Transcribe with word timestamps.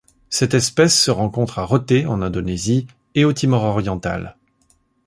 Cette 0.31 0.55
espèce 0.55 0.99
se 0.99 1.11
rencontre 1.11 1.59
à 1.59 1.63
Rote 1.63 1.91
en 2.07 2.23
Indonésie 2.23 2.87
et 3.13 3.23
au 3.23 3.33
Timor 3.33 3.61
oriental. 3.63 4.35